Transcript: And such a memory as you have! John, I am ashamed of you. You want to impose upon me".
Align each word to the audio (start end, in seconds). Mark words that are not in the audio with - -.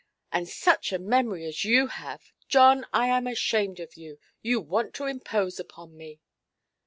And 0.31 0.49
such 0.49 0.91
a 0.91 0.97
memory 0.97 1.45
as 1.45 1.63
you 1.63 1.85
have! 1.85 2.31
John, 2.47 2.87
I 2.91 3.05
am 3.09 3.27
ashamed 3.27 3.79
of 3.79 3.95
you. 3.95 4.17
You 4.41 4.59
want 4.59 4.95
to 4.95 5.05
impose 5.05 5.59
upon 5.59 5.95
me". 5.95 6.21